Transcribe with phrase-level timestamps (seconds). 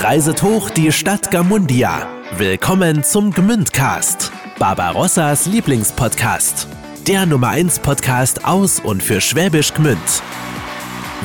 [0.00, 2.06] Reiset hoch die Stadt Gamundia.
[2.36, 6.68] Willkommen zum Gmündcast, Barbarossas Lieblingspodcast.
[7.08, 9.98] Der Nummer 1 Podcast aus und für Schwäbisch Gmünd.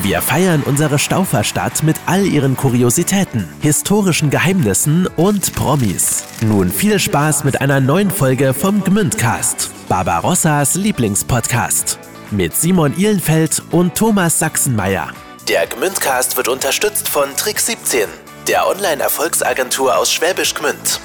[0.01, 6.24] Wir feiern unsere Stauferstadt mit all ihren Kuriositäten, historischen Geheimnissen und Promis.
[6.42, 12.00] Nun viel Spaß mit einer neuen Folge vom Gmündcast, Barbarossas Lieblingspodcast.
[12.32, 15.10] Mit Simon Ihlenfeld und Thomas Sachsenmeier.
[15.48, 18.08] Der Gmündcast wird unterstützt von Trick 17,
[18.47, 20.99] der Online-Erfolgsagentur aus Schwäbisch Gmünd.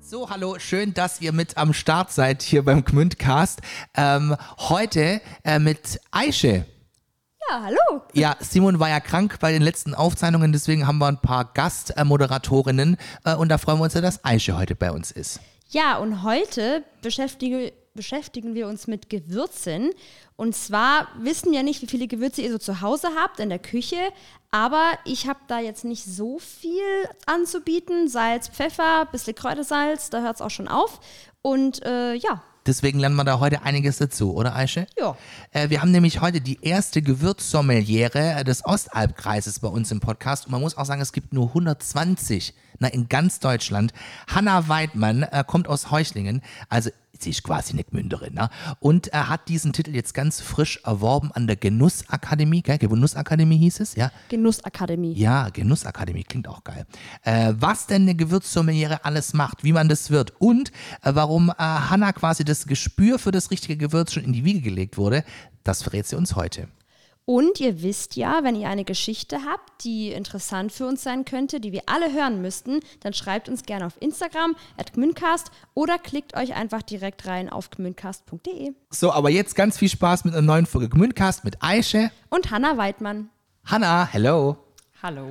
[0.00, 3.60] So, hallo, schön, dass ihr mit am Start seid hier beim Gmündcast.
[3.96, 6.66] Ähm, heute äh, mit Aische.
[7.48, 8.02] Ja, hallo.
[8.12, 12.98] Ja, Simon war ja krank bei den letzten Aufzeichnungen, deswegen haben wir ein paar Gastmoderatorinnen
[13.24, 15.40] äh, und da freuen wir uns ja, dass Aische heute bei uns ist.
[15.70, 19.90] Ja, und heute beschäftige, beschäftigen wir uns mit Gewürzen.
[20.36, 23.58] Und zwar wissen wir nicht, wie viele Gewürze ihr so zu Hause habt in der
[23.58, 23.96] Küche,
[24.50, 26.82] aber ich habe da jetzt nicht so viel
[27.26, 28.08] anzubieten.
[28.08, 31.00] Salz, Pfeffer, bisschen Kräutersalz, da hört es auch schon auf.
[31.42, 34.88] Und äh, ja, Deswegen lernen wir da heute einiges dazu, oder Aische?
[34.98, 35.16] Ja.
[35.52, 40.46] Äh, wir haben nämlich heute die erste Gewürzsommeliere des Ostalbkreises bei uns im Podcast.
[40.46, 43.92] Und man muss auch sagen, es gibt nur 120 na, in ganz Deutschland.
[44.26, 46.90] Hanna Weidmann äh, kommt aus Heuchlingen, also
[47.22, 48.34] sie ist quasi eine Gmünderin.
[48.34, 48.48] Ne?
[48.80, 52.62] Und er hat diesen Titel jetzt ganz frisch erworben an der Genussakademie.
[52.62, 52.78] Gell?
[52.78, 54.10] Genussakademie hieß es, ja?
[54.28, 55.14] Genussakademie.
[55.14, 56.86] Ja, Genussakademie, klingt auch geil.
[57.22, 60.70] Äh, was denn eine Gewürzsommeliere alles macht, wie man das wird und
[61.02, 64.60] äh, warum äh, Hanna quasi das Gespür für das richtige Gewürz schon in die Wiege
[64.60, 65.24] gelegt wurde,
[65.64, 66.68] das verrät sie uns heute.
[67.28, 71.58] Und ihr wisst ja, wenn ihr eine Geschichte habt, die interessant für uns sein könnte,
[71.58, 76.36] die wir alle hören müssten, dann schreibt uns gerne auf Instagram at gmündcast oder klickt
[76.36, 78.74] euch einfach direkt rein auf gmündcast.de.
[78.90, 82.12] So, aber jetzt ganz viel Spaß mit einer neuen Folge Gmündcast mit Aische.
[82.30, 83.28] Und Hanna Weidmann.
[83.64, 84.65] Hanna, hello.
[85.02, 85.26] Hallo.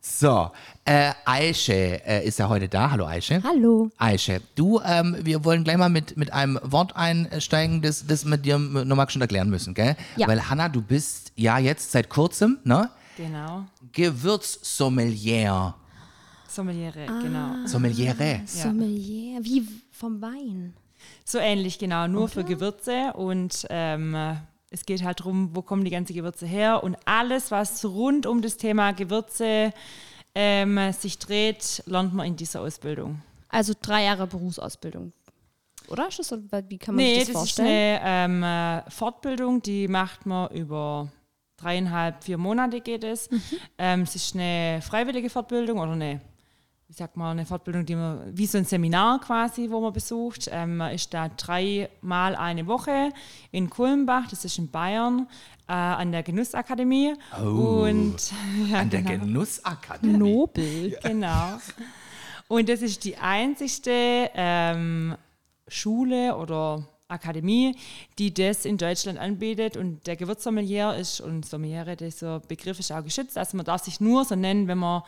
[0.00, 0.50] So,
[0.84, 1.72] äh, Aische
[2.06, 2.90] äh, ist ja heute da.
[2.90, 3.42] Hallo Aische.
[3.42, 3.90] Hallo.
[3.96, 8.36] Aische, du, ähm, wir wollen gleich mal mit, mit einem Wort einsteigen, das, das wir
[8.36, 9.96] dir nochmal schon erklären müssen, gell?
[10.16, 10.28] Ja.
[10.28, 12.90] Weil Hanna, du bist ja jetzt seit kurzem, ne?
[13.16, 13.64] Genau.
[13.92, 15.74] Gewürzsommelier.
[16.46, 17.20] Sommeliere, Ah.
[17.22, 17.66] genau.
[17.66, 18.42] Sommeliere.
[18.44, 20.74] Sommelier, wie vom Wein.
[21.24, 22.06] So ähnlich, genau.
[22.06, 23.12] Nur für Gewürze.
[23.14, 24.14] Und ähm,
[24.74, 26.82] es geht halt darum, wo kommen die ganzen Gewürze her.
[26.82, 29.72] Und alles, was rund um das Thema Gewürze
[30.34, 33.22] ähm, sich dreht, lernt man in dieser Ausbildung.
[33.48, 35.12] Also drei Jahre Berufsausbildung.
[35.88, 36.08] Oder?
[36.08, 36.18] Ist
[36.68, 38.00] Wie kann man Nee, sich das, das ist vorstellen?
[38.00, 41.08] eine ähm, äh, Fortbildung, die macht man über
[41.56, 43.30] dreieinhalb, vier Monate geht es.
[43.30, 43.42] Mhm.
[43.78, 46.20] Ähm, es ist eine freiwillige Fortbildung oder eine,
[46.88, 50.48] wie sagt man, eine Fortbildung, die man, wie so ein Seminar quasi, wo man besucht.
[50.52, 53.10] Ähm, man ist da dreimal eine Woche
[53.52, 55.26] in Kulmbach, das ist in Bayern,
[55.66, 57.14] äh, an der Genussakademie.
[57.40, 58.16] Und
[58.70, 59.24] ja, An der genau.
[59.24, 60.18] Genussakademie.
[60.18, 60.98] Nobel.
[61.02, 61.58] Genau.
[62.48, 65.16] Und das ist die einzigste ähm,
[65.66, 67.76] Schule oder Akademie,
[68.18, 69.78] die das in Deutschland anbietet.
[69.78, 73.38] Und der Gewürzsommelier ist, und Sommeliere, dieser Begriff ist auch geschützt.
[73.38, 75.02] Also man darf sich nur so nennen, wenn man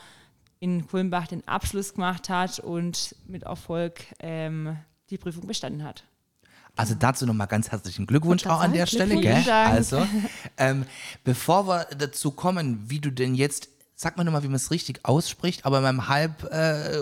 [0.58, 4.76] in Kulmbach den Abschluss gemacht hat und mit Erfolg ähm,
[5.10, 6.04] die Prüfung bestanden hat.
[6.76, 9.42] Also dazu nochmal ganz herzlichen Glückwunsch auch an der Stelle, gell?
[9.42, 9.72] Dank.
[9.72, 10.06] Also,
[10.58, 10.84] ähm,
[11.24, 15.04] bevor wir dazu kommen, wie du denn jetzt, sag mal nochmal, wie man es richtig
[15.04, 16.98] ausspricht, aber meinem halb äh,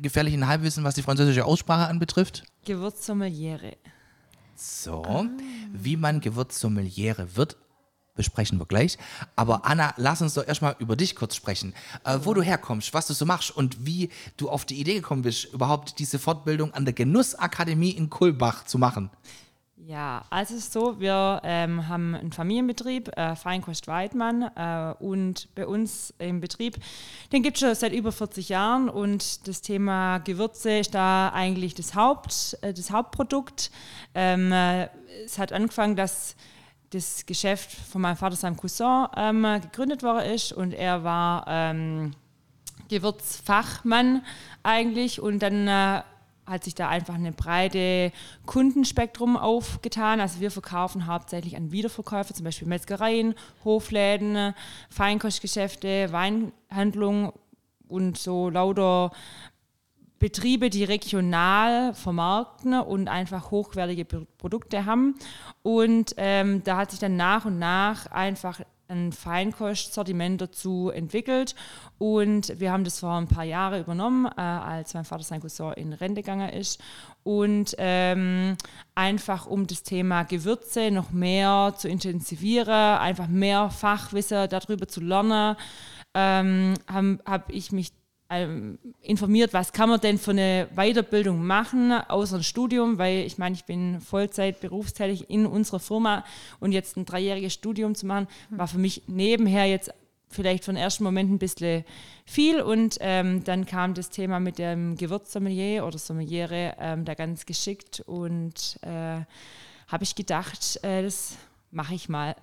[0.00, 2.44] gefährlichen Halbwissen, was die französische Aussprache anbetrifft.
[2.64, 3.76] Gewürzsommeliere.
[4.54, 5.26] So,
[5.72, 7.56] wie man Gewürzsommeliere wird,
[8.18, 8.98] besprechen wir gleich.
[9.34, 11.72] Aber Anna, lass uns doch erstmal über dich kurz sprechen.
[12.04, 15.22] Äh, wo du herkommst, was du so machst und wie du auf die Idee gekommen
[15.22, 19.08] bist, überhaupt diese Fortbildung an der Genussakademie in Kulbach zu machen.
[19.88, 25.48] Ja, also es ist so, wir ähm, haben einen Familienbetrieb, äh, Feinkost Weidmann, äh, und
[25.54, 26.76] bei uns im Betrieb,
[27.32, 31.74] den gibt es schon seit über 40 Jahren und das Thema Gewürze ist da eigentlich
[31.74, 33.70] das, Haupt, äh, das Hauptprodukt.
[34.14, 34.88] Ähm, äh,
[35.24, 36.36] es hat angefangen, dass
[36.90, 42.12] das Geschäft von meinem Vater, seinem Cousin, ähm, gegründet worden ist und er war ähm,
[42.88, 44.22] Gewürzfachmann
[44.62, 46.02] eigentlich und dann äh,
[46.46, 48.10] hat sich da einfach eine breite
[48.46, 50.20] Kundenspektrum aufgetan.
[50.20, 53.34] Also wir verkaufen hauptsächlich an Wiederverkäufer, zum Beispiel Metzgereien,
[53.64, 54.54] Hofläden,
[54.88, 57.32] Feinkostgeschäfte, Weinhandlungen
[57.86, 59.10] und so lauter
[60.18, 65.14] Betriebe, die regional vermarkten und einfach hochwertige Pro- Produkte haben.
[65.62, 71.54] Und ähm, da hat sich dann nach und nach einfach ein Feinkostsortiment dazu entwickelt
[71.98, 75.74] und wir haben das vor ein paar Jahren übernommen, äh, als mein Vater sein Cousin
[75.74, 76.80] in Rente gegangen ist
[77.22, 78.56] und ähm,
[78.94, 85.56] einfach um das Thema Gewürze noch mehr zu intensivieren, einfach mehr Fachwissen darüber zu lernen,
[86.14, 87.92] ähm, habe hab ich mich
[88.30, 93.38] ähm, informiert, was kann man denn für eine Weiterbildung machen, außer ein Studium, weil ich
[93.38, 96.24] meine, ich bin Vollzeit berufstätig in unserer Firma
[96.60, 99.92] und jetzt ein dreijähriges Studium zu machen, war für mich nebenher jetzt
[100.30, 101.84] vielleicht für den ersten Moment ein bisschen
[102.24, 102.60] viel.
[102.60, 108.02] Und ähm, dann kam das Thema mit dem Gewürzsommelier oder Sommeliere ähm, da ganz geschickt.
[108.06, 109.22] Und äh,
[109.88, 111.36] habe ich gedacht, äh, das
[111.70, 112.36] mache ich mal.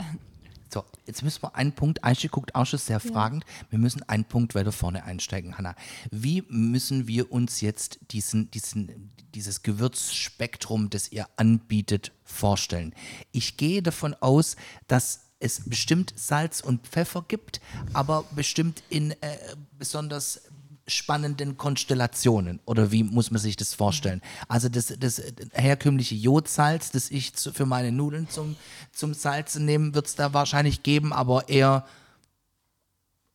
[0.76, 4.26] So, jetzt müssen wir einen Punkt, Aische guckt auch schon sehr fragend, wir müssen einen
[4.26, 5.74] Punkt weiter vorne einsteigen, Hanna.
[6.12, 12.94] Wie müssen wir uns jetzt diesen, diesen, dieses Gewürzspektrum, das ihr anbietet, vorstellen?
[13.32, 14.58] Ich gehe davon aus,
[14.88, 17.62] dass es bestimmt Salz und Pfeffer gibt,
[17.94, 19.38] aber bestimmt in äh,
[19.80, 20.42] besonders
[20.88, 24.22] spannenden Konstellationen oder wie muss man sich das vorstellen?
[24.48, 25.22] Also das, das
[25.54, 28.56] herkömmliche Jodsalz, das ich zu, für meine Nudeln zum,
[28.92, 31.86] zum Salzen nehme, wird es da wahrscheinlich geben, aber eher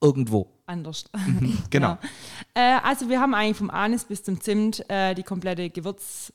[0.01, 0.49] irgendwo.
[0.67, 1.05] Anders.
[1.71, 1.99] Genau.
[2.57, 2.79] Ja.
[2.79, 6.33] Äh, also wir haben eigentlich vom Anis bis zum Zimt äh, die komplette Gewürz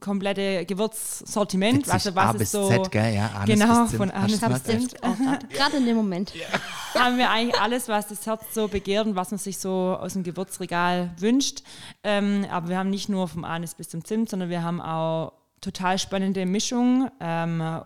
[0.00, 3.14] komplette Gewürzsortiment, also was A ist bis so Z, gell?
[3.14, 4.62] Ja, Anis genau von Anis bis?
[4.64, 6.32] Zimt grad- Gerade in dem Moment.
[6.94, 10.12] haben wir eigentlich alles, was das Herz so begehrt und was man sich so aus
[10.12, 11.62] dem Gewürzregal wünscht.
[12.04, 15.32] Ähm, aber wir haben nicht nur vom Anis bis zum Zimt, sondern wir haben auch
[15.60, 17.10] total spannende Mischungen.
[17.20, 17.82] Ähm,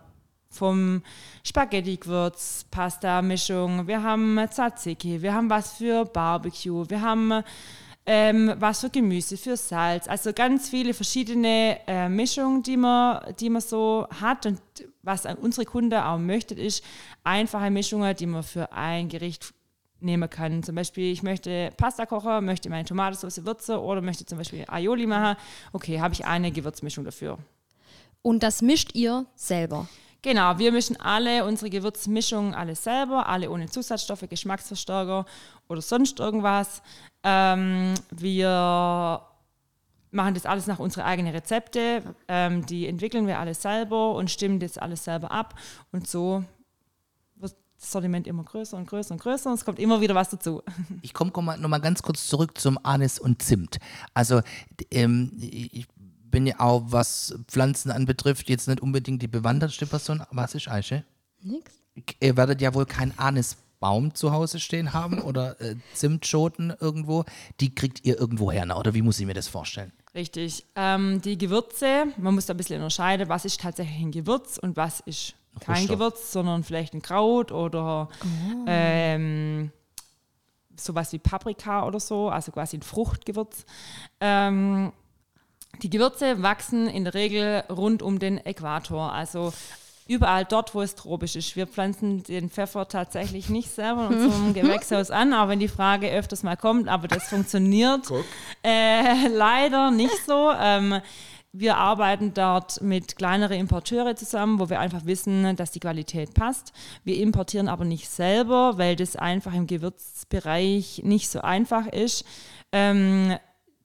[0.49, 1.03] vom
[1.43, 7.43] Spaghetti-Gewürz, Pasta-Mischung, wir haben Tzatziki, wir haben was für Barbecue, wir haben
[8.09, 10.07] ähm, was für Gemüse, für Salz.
[10.07, 14.45] Also ganz viele verschiedene äh, Mischungen, die man, die man so hat.
[14.45, 14.61] Und
[15.03, 16.83] was unsere Kunden auch möchte, ist
[17.25, 19.53] einfache Mischungen, die man für ein Gericht
[19.99, 20.63] nehmen kann.
[20.63, 25.05] Zum Beispiel, ich möchte Pasta kochen, möchte meine Tomatensauce würzen oder möchte zum Beispiel Aioli
[25.05, 25.37] machen.
[25.73, 27.37] Okay, habe ich eine Gewürzmischung dafür.
[28.21, 29.87] Und das mischt ihr selber.
[30.21, 35.25] Genau, wir mischen alle unsere Gewürzmischungen alle selber, alle ohne Zusatzstoffe, Geschmacksverstärker
[35.67, 36.81] oder sonst irgendwas.
[37.23, 39.21] Ähm, wir
[40.11, 42.01] machen das alles nach unseren eigenen Rezepte.
[42.27, 45.55] Ähm, die entwickeln wir alle selber und stimmen das alles selber ab.
[45.91, 46.43] Und so
[47.35, 50.29] wird das Sortiment immer größer und größer und größer und es kommt immer wieder was
[50.29, 50.63] dazu.
[51.03, 53.77] Ich komme komm mal, noch ganz kurz zurück zum Anis und Zimt.
[54.13, 54.41] Also
[54.91, 55.87] ähm, ich
[56.37, 60.21] bin ja auch, was Pflanzen anbetrifft, jetzt nicht unbedingt die bewandertste Person.
[60.29, 61.03] Was ist Aische?
[61.41, 61.71] Nix.
[62.19, 67.25] Ihr werdet ja wohl keinen Anisbaum zu Hause stehen haben oder äh, Zimtschoten irgendwo.
[67.59, 69.91] Die kriegt ihr irgendwo her, oder wie muss ich mir das vorstellen?
[70.13, 70.63] Richtig.
[70.75, 74.77] Ähm, die Gewürze, man muss da ein bisschen unterscheiden, was ist tatsächlich ein Gewürz und
[74.77, 75.95] was ist kein Rohstoff.
[75.97, 78.09] Gewürz, sondern vielleicht ein Kraut oder
[78.67, 79.71] ähm,
[80.75, 83.65] sowas wie Paprika oder so, also quasi ein Fruchtgewürz.
[84.19, 84.93] Ähm,
[85.81, 89.53] die Gewürze wachsen in der Regel rund um den Äquator, also
[90.07, 91.55] überall dort, wo es tropisch ist.
[91.55, 96.09] Wir pflanzen den Pfeffer tatsächlich nicht selber in unserem Gewächshaus an, auch wenn die Frage
[96.09, 98.11] öfters mal kommt, aber das funktioniert
[98.63, 100.51] äh, leider nicht so.
[100.59, 101.01] Ähm,
[101.53, 106.71] wir arbeiten dort mit kleineren Importeure zusammen, wo wir einfach wissen, dass die Qualität passt.
[107.03, 112.25] Wir importieren aber nicht selber, weil das einfach im Gewürzbereich nicht so einfach ist.
[112.71, 113.37] Ähm,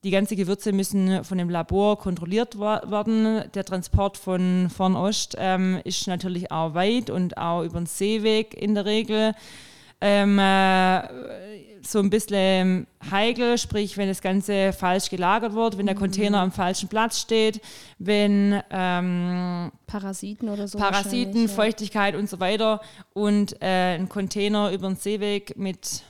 [0.04, 3.44] die ganzen Gewürze müssen von dem Labor kontrolliert werden.
[3.54, 8.75] Der Transport von Fernost ähm, ist natürlich auch weit und auch über den Seeweg in
[8.75, 9.35] der Regel.
[10.00, 11.02] Ähm, äh,
[11.85, 16.52] so ein bisschen heikel, sprich, wenn das Ganze falsch gelagert wird, wenn der Container am
[16.52, 17.61] falschen Platz steht,
[17.99, 20.78] wenn ähm, Parasiten oder so.
[20.78, 21.56] Parasiten, wahrscheinlich, ja.
[21.56, 22.80] Feuchtigkeit und so weiter
[23.12, 26.02] und äh, ein Container über den Seeweg mit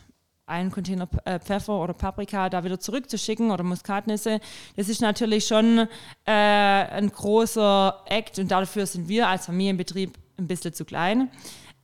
[0.52, 4.40] einem Container äh, Pfeffer oder Paprika da wieder zurückzuschicken oder Muskatnüsse,
[4.76, 5.88] das ist natürlich schon
[6.25, 11.30] äh, ein großer Act und dafür sind wir als Familienbetrieb ein bisschen zu klein.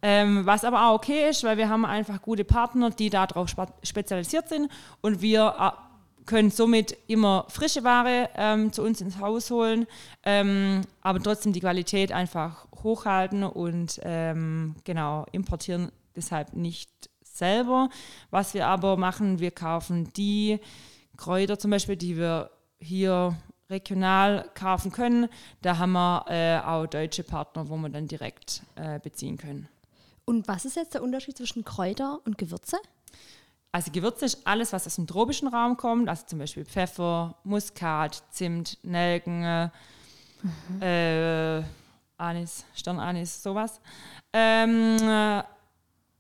[0.01, 3.49] Ähm, was aber auch okay ist, weil wir haben einfach gute Partner, die darauf
[3.83, 4.71] spezialisiert sind
[5.01, 9.87] und wir äh, können somit immer frische Ware ähm, zu uns ins Haus holen,
[10.25, 16.91] ähm, aber trotzdem die Qualität einfach hochhalten und ähm, genau importieren deshalb nicht
[17.39, 17.89] selber.
[18.31, 20.61] Was wir aber machen, wir kaufen die
[21.17, 23.37] Kräuter zum Beispiel, die wir hier
[23.71, 25.29] regional kaufen können.
[25.63, 29.69] Da haben wir äh, auch deutsche Partner, wo wir dann direkt äh, beziehen können.
[30.25, 32.79] Und was ist jetzt der Unterschied zwischen Kräuter und Gewürze?
[33.73, 38.23] Also Gewürze ist alles, was aus dem tropischen Raum kommt, also zum Beispiel Pfeffer, Muskat,
[38.31, 39.71] Zimt, Nelken,
[40.81, 41.63] äh, äh,
[42.17, 43.81] Anis, Sternanis, sowas.
[44.33, 45.43] Ähm, äh,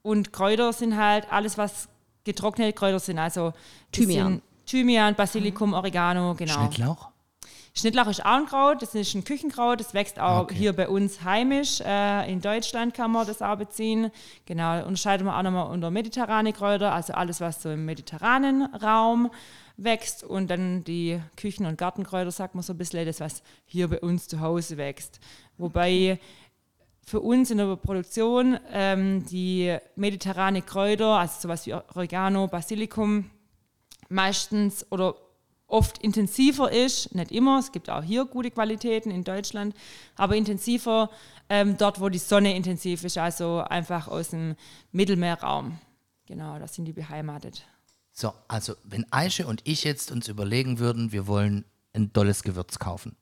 [0.09, 1.87] Und Kräuter sind halt alles, was
[2.25, 3.19] getrocknete Kräuter sind.
[3.19, 3.53] Also
[3.93, 4.41] Thymian.
[4.65, 6.55] Thymian, Basilikum, Oregano, genau.
[6.55, 7.09] Schnittlauch?
[7.75, 10.55] Schnittlauch ist auch ein Kraut, das ist ein Küchenkraut, das wächst auch Okay.
[10.55, 11.83] hier bei uns heimisch.
[11.83, 14.11] Äh, in Deutschland kann man das auch beziehen.
[14.47, 19.31] Genau, unterscheiden wir auch nochmal unter mediterrane Kräuter, also alles, was so im mediterranen Raum
[19.77, 20.25] wächst.
[20.25, 24.01] Und dann die Küchen- und Gartenkräuter, sagt man so ein bisschen, das, was hier bei
[24.01, 25.21] uns zu Hause wächst.
[25.59, 26.19] Wobei
[27.09, 33.31] für uns in der Produktion ähm, die mediterrane Kräuter, also sowas wie Oregano, Basilikum,
[34.11, 35.15] meistens oder
[35.67, 39.75] oft intensiver ist, nicht immer, es gibt auch hier gute Qualitäten in Deutschland,
[40.17, 41.09] aber intensiver
[41.49, 44.55] ähm, dort, wo die Sonne intensiv ist, also einfach aus dem
[44.93, 45.79] Mittelmeerraum.
[46.27, 47.65] Genau, da sind die beheimatet.
[48.13, 52.79] So, also wenn Aische und ich jetzt uns überlegen würden, wir wollen ein dolles Gewürz
[52.79, 53.17] kaufen.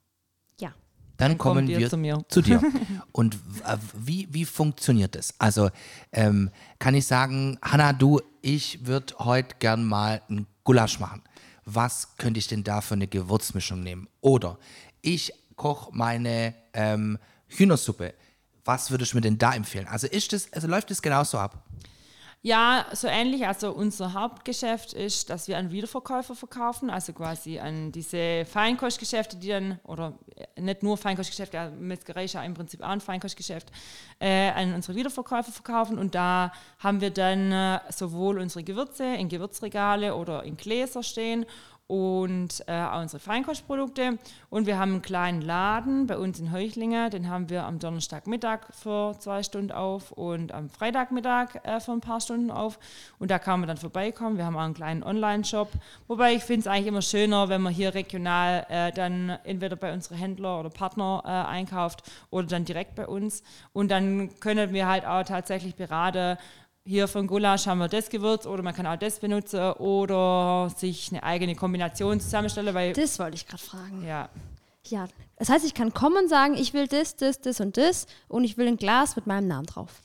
[1.17, 2.25] Dann, kommen wir zu.
[2.29, 2.63] Zu dir.
[3.13, 5.35] Und äh, wie, wie funktioniert das?
[5.39, 5.71] Also
[6.13, 11.23] ähm, kann ich sagen, Hanna, du, ich würde heute gern mal einen Gulasch machen.
[11.65, 14.09] Was könnte ich denn da für eine Gewürzmischung nehmen?
[14.21, 14.59] Oder
[15.03, 17.19] ich koche meine ähm,
[17.49, 18.15] Hühnersuppe.
[18.65, 19.87] Was würdest du mir denn da empfehlen?
[19.87, 21.65] Also ist das, also läuft das genauso ab?
[22.47, 23.45] Ja, so ähnlich.
[23.45, 29.49] Also unser Hauptgeschäft ist, dass wir an Wiederverkäufer verkaufen, also quasi an diese Feinkostgeschäfte, die
[29.49, 30.17] dann, oder
[30.57, 33.73] nicht nur Feinkostgeschäfte, ja, Metzgerei ist ja im Prinzip auch ein Feinkostgeschäft,
[34.21, 35.99] äh, an unsere Wiederverkäufer verkaufen.
[35.99, 41.47] Und da haben wir dann äh, sowohl unsere Gewürze in Gewürzregale oder in Gläser stehen
[41.89, 44.19] und äh, unsere Feinkostprodukte.
[44.51, 48.61] Und wir haben einen kleinen Laden bei uns in Heuchlingen, den haben wir am Donnerstagmittag
[48.73, 52.79] für zwei Stunden auf und am Freitagmittag äh, für ein paar Stunden auf.
[53.19, 54.37] Und da kann man dann vorbeikommen.
[54.37, 55.71] Wir haben auch einen kleinen Online-Shop.
[56.09, 59.93] Wobei ich finde es eigentlich immer schöner, wenn man hier regional äh, dann entweder bei
[59.93, 63.45] unseren Händler oder Partner äh, einkauft oder dann direkt bei uns.
[63.73, 66.37] Und dann können wir halt auch tatsächlich beraten,
[66.87, 71.11] hier von Gulasch haben wir das Gewürz oder man kann auch das benutzen oder sich
[71.11, 74.07] eine eigene Kombination zusammenstellen, weil Das wollte ich gerade fragen.
[74.07, 74.29] ja,
[74.85, 75.09] Ja.
[75.39, 78.45] Das heißt, ich kann kommen und sagen, ich will das, das, das und das und
[78.45, 80.01] ich will ein Glas mit meinem Namen drauf.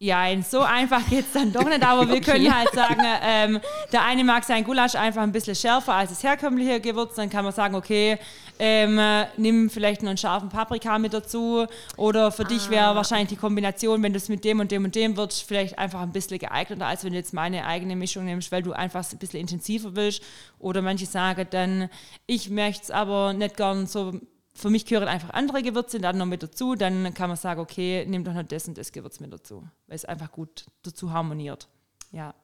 [0.00, 3.60] Ja, so einfach geht es dann doch nicht, aber wir können halt sagen, ähm,
[3.92, 7.44] der eine mag sein Gulasch einfach ein bisschen schärfer als das herkömmliche Gewürz, dann kann
[7.44, 8.16] man sagen, okay,
[8.60, 13.30] ähm, äh, nimm vielleicht noch einen scharfen Paprika mit dazu oder für dich wäre wahrscheinlich
[13.30, 16.12] die Kombination, wenn du es mit dem und dem und dem würdest, vielleicht einfach ein
[16.12, 19.40] bisschen geeigneter, als wenn du jetzt meine eigene Mischung nimmst, weil du einfach ein bisschen
[19.40, 20.22] intensiver willst
[20.60, 21.90] oder manche sagen dann,
[22.26, 24.12] ich möchte es aber nicht gern so
[24.58, 26.74] für mich gehören einfach andere Gewürze dann noch mit dazu.
[26.74, 29.96] Dann kann man sagen, okay, nimm doch noch das und das Gewürz mit dazu, weil
[29.96, 31.68] es einfach gut dazu harmoniert.
[32.10, 32.34] Ja.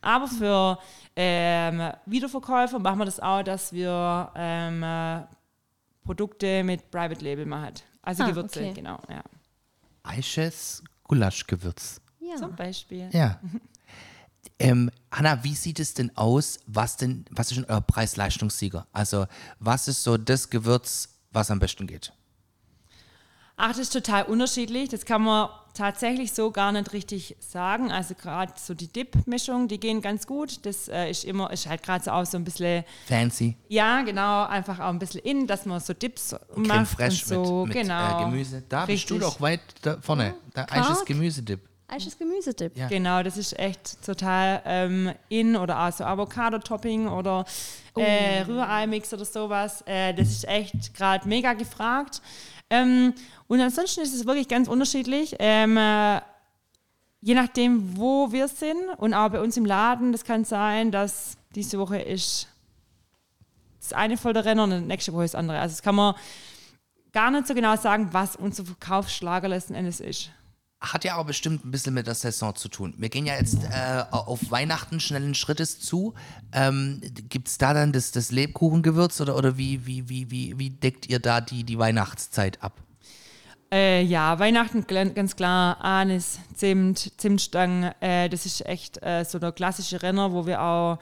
[0.00, 0.78] Aber für
[1.16, 5.22] ähm, Wiederverkäufer machen wir das auch, dass wir ähm, äh,
[6.04, 7.74] Produkte mit Private Label machen.
[8.02, 8.72] Also Ah, Gewürze, okay.
[8.74, 8.98] genau.
[9.08, 9.22] Ja.
[10.02, 12.00] Aisches Gulaschgewürz.
[12.20, 12.36] Ja.
[12.36, 13.08] Zum Beispiel.
[13.12, 13.38] Ja.
[14.58, 16.60] Ähm, Hanna, wie sieht es denn aus?
[16.66, 18.86] Was denn, was ist denn euer Preis-Leistungssieger?
[18.92, 19.26] Also,
[19.58, 22.12] was ist so das Gewürz, was am besten geht?
[23.62, 24.88] Ach, das ist total unterschiedlich.
[24.88, 27.92] Das kann man tatsächlich so gar nicht richtig sagen.
[27.92, 30.64] Also gerade so die Dip-Mischung, die gehen ganz gut.
[30.64, 34.46] Das äh, ist immer, ist halt gerade so auch so ein bisschen Fancy, Ja, genau,
[34.46, 37.74] einfach auch ein bisschen in, dass man so Dips Creme macht fraiche und so, mit,
[37.74, 38.20] mit genau.
[38.20, 38.62] äh, Gemüse.
[38.66, 39.30] Da bist du Richtig.
[39.30, 40.34] doch weit da vorne.
[40.54, 41.04] Da Quark.
[41.04, 41.60] Gemüsedip.
[41.90, 42.76] Eisches Gemüsedip.
[42.76, 42.88] Ja.
[42.88, 47.44] Genau, das ist echt total ähm, in oder auch so Avocado-Topping oder
[47.96, 49.82] äh, Rührei-Mix oder sowas.
[49.86, 52.22] Äh, das ist echt gerade mega gefragt.
[52.70, 53.14] Ähm,
[53.48, 55.36] und ansonsten ist es wirklich ganz unterschiedlich.
[55.38, 56.20] Ähm, äh,
[57.20, 61.36] je nachdem, wo wir sind und auch bei uns im Laden, das kann sein, dass
[61.54, 62.46] diese Woche ist
[63.80, 65.58] das eine voll der Renner und nächste Woche ist das andere.
[65.58, 66.14] Also das kann man
[67.12, 70.30] gar nicht so genau sagen, was unser Verkaufsschlager letzten Endes ist.
[70.80, 72.94] Hat ja auch bestimmt ein bisschen mit der Saison zu tun.
[72.96, 76.14] Wir gehen ja jetzt äh, auf Weihnachten schnellen Schrittes zu.
[76.52, 80.70] Ähm, Gibt es da dann das, das Lebkuchengewürz oder, oder wie, wie, wie, wie, wie
[80.70, 82.72] deckt ihr da die, die Weihnachtszeit ab?
[83.72, 84.84] Äh, ja, Weihnachten
[85.14, 90.44] ganz klar, Anis, Zimt, Zimtstangen, äh, das ist echt äh, so der klassische Renner, wo
[90.44, 90.98] wir auch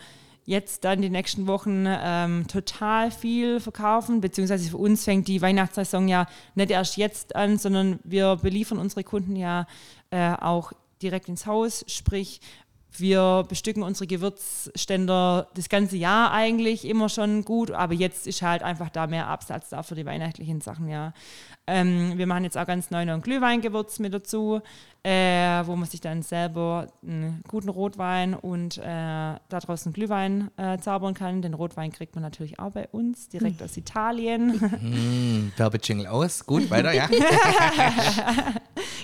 [0.49, 6.09] jetzt dann die nächsten Wochen ähm, total viel verkaufen, beziehungsweise für uns fängt die Weihnachtssaison
[6.09, 9.67] ja nicht erst jetzt an, sondern wir beliefern unsere Kunden ja
[10.11, 12.41] äh, auch direkt ins Haus, sprich
[12.97, 18.63] wir bestücken unsere Gewürzständer das ganze Jahr eigentlich immer schon gut, aber jetzt ist halt
[18.63, 21.13] einfach da mehr Absatz da für die weihnachtlichen Sachen, ja.
[21.67, 24.63] Ähm, wir machen jetzt auch ganz neu noch ein Glühweingewürz mit dazu,
[25.03, 25.11] äh,
[25.67, 31.13] wo man sich dann selber einen guten Rotwein und äh, daraus einen Glühwein äh, zaubern
[31.13, 31.43] kann.
[31.43, 34.59] Den Rotwein kriegt man natürlich auch bei uns, direkt aus Italien.
[34.61, 36.47] Hm, Werbejingle aus.
[36.47, 37.07] Gut, weiter, ja.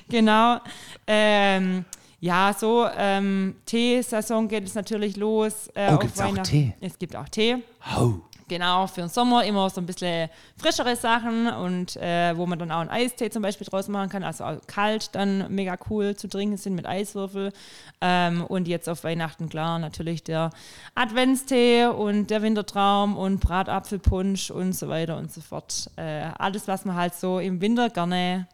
[0.08, 0.58] genau.
[1.06, 1.84] Ähm,
[2.24, 5.68] Ja, so ähm, Teesaison geht es natürlich los.
[5.74, 6.32] Äh, Oh, auf gibt's auch.
[6.38, 6.72] Tee?
[6.80, 7.56] Es gibt auch Tee.
[7.98, 8.14] Oh.
[8.48, 12.70] Genau, für den Sommer immer so ein bisschen frischere Sachen und äh, wo man dann
[12.72, 16.56] auch einen Eistee zum Beispiel draus machen kann, also kalt dann mega cool zu trinken
[16.56, 17.52] sind mit Eiswürfel.
[18.00, 20.48] Ähm, und jetzt auf Weihnachten, klar, natürlich der
[20.94, 25.90] Adventstee und der Wintertraum und Bratapfelpunsch und so weiter und so fort.
[25.96, 28.48] Äh, alles, was man halt so im Winter gerne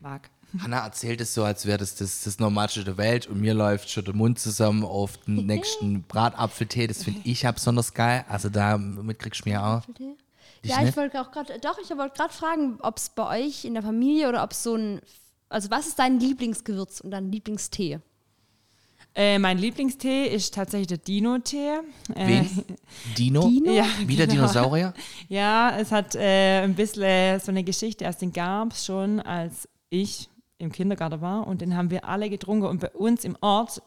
[0.00, 0.30] mag.
[0.60, 3.90] Hanna erzählt es so, als wäre das, das das Normalste der Welt und mir läuft
[3.90, 6.86] schon der Mund zusammen auf den nächsten Bratapfeltee.
[6.86, 8.24] Das finde ich ja besonders geil.
[8.28, 9.82] Also damit kriegst du mir auch.
[9.86, 13.64] Dich Ja, ich wollte auch gerade, doch, ich wollte gerade fragen, ob es bei euch
[13.64, 15.00] in der Familie oder ob es so ein,
[15.48, 18.00] also was ist dein Lieblingsgewürz und dein Lieblingstee?
[19.14, 21.80] Äh, mein Lieblingstee ist tatsächlich der Dino-Tee.
[22.14, 22.64] Äh, Wen?
[23.18, 23.46] Dino?
[23.46, 23.72] Dino?
[23.72, 24.46] Ja, Wieder genau.
[24.46, 24.94] Dinosaurier?
[25.28, 29.68] Ja, es hat äh, ein bisschen so eine Geschichte, erst den gab es schon, als
[29.90, 30.30] ich
[30.62, 33.82] im Kindergarten war und den haben wir alle getrunken und bei uns im Ort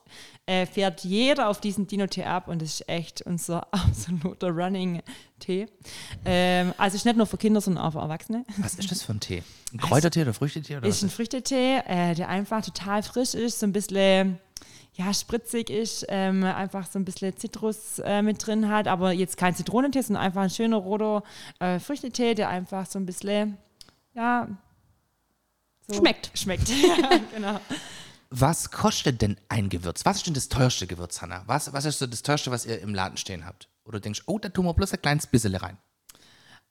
[0.45, 5.67] äh, fährt jeder auf diesen Dino-Tee ab und das ist echt unser absoluter Running-Tee.
[6.25, 8.45] Ähm, also ist nicht nur für Kinder, sondern auch für Erwachsene.
[8.57, 9.43] Was ist das für ein Tee?
[9.73, 10.77] Ein Kräutertee oder Früchtetee?
[10.77, 11.09] Oder Ist ein?
[11.09, 14.39] Früchtetee, äh, der einfach total frisch ist, so ein bisschen
[14.93, 19.35] ja, spritzig ist, ähm, einfach so ein bisschen Zitrus äh, mit drin hat, aber jetzt
[19.37, 21.23] kein Zitronentee, sondern einfach ein schöner roter
[21.59, 23.57] äh, Früchtetee, der einfach so ein bisschen,
[24.13, 24.47] ja,
[25.87, 26.31] so Schmeckt.
[26.33, 27.59] Schmeckt, ja, genau.
[28.29, 30.05] Was kostet denn ein Gewürz?
[30.05, 31.43] Was ist denn das teuerste Gewürz, Hanna?
[31.45, 33.69] Was, was ist so das teuerste, was ihr im Laden stehen habt?
[33.85, 35.77] Oder du denkst, oh, da tun wir bloß ein kleines bisschen rein.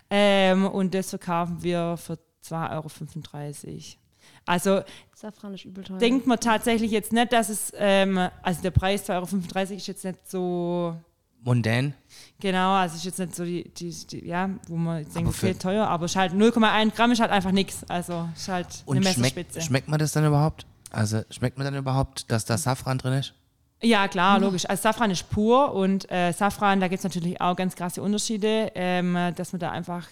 [0.10, 4.00] Ähm, und das verkaufen wir für 2,35 Euro.
[4.46, 4.82] Also
[5.16, 5.98] Safran ist übel teuer.
[6.00, 10.04] denkt man tatsächlich jetzt nicht, dass es, ähm, also der Preis 2,35 Euro ist jetzt
[10.04, 10.96] nicht so
[11.44, 11.94] Mondän?
[12.40, 15.54] Genau, also ist jetzt nicht so die, die, die ja, wo man jetzt denkt, okay,
[15.54, 17.84] teuer, aber ist halt 0,1 Gramm ist halt einfach nichts.
[17.90, 19.62] Also ist halt eine Und schmeckt, Messerspitze.
[19.62, 20.66] schmeckt man das dann überhaupt?
[20.92, 23.34] Also schmeckt man dann überhaupt, dass da Safran drin ist?
[23.82, 24.66] Ja, klar, logisch.
[24.70, 28.72] Also Safran ist pur und äh, Safran, da gibt es natürlich auch ganz krasse Unterschiede,
[28.76, 30.06] ähm, dass man da einfach,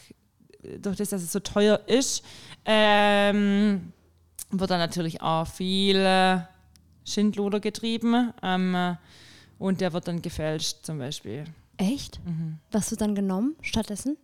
[0.80, 2.24] durch das, dass es so teuer ist,
[2.66, 3.92] ähm,
[4.52, 6.40] wird da natürlich auch viel äh,
[7.06, 8.96] Schindluder getrieben ähm, äh,
[9.58, 11.46] und der wird dann gefälscht zum Beispiel.
[11.78, 12.24] Echt?
[12.26, 12.60] Mhm.
[12.72, 14.18] Was wird dann genommen stattdessen?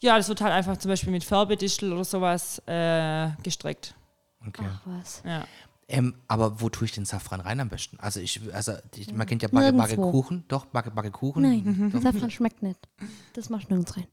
[0.00, 3.94] Ja, das wird halt einfach zum Beispiel mit Färbedistel oder sowas äh, gestreckt.
[4.46, 4.64] Okay.
[4.66, 5.22] Ach was.
[5.24, 5.44] Ja.
[5.88, 7.98] Ähm, aber wo tue ich den Safran rein am besten?
[8.00, 9.96] Also ich, also ich, man kennt ja Backe, Backe.
[9.96, 10.44] Kuchen.
[10.48, 11.42] Doch, Backe, Backe Kuchen.
[11.42, 12.00] Nein, Doch.
[12.00, 12.80] Safran schmeckt nicht.
[13.34, 14.06] Das machst du nirgends rein.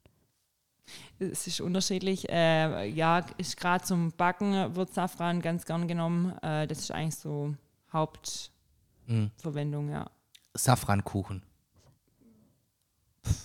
[1.19, 2.29] Es ist unterschiedlich.
[2.29, 6.37] Äh, ja, ist gerade zum Backen wird Safran ganz gern genommen.
[6.41, 7.55] Äh, das ist eigentlich so
[7.93, 10.09] Hauptverwendung, ja.
[10.53, 11.43] Safrankuchen.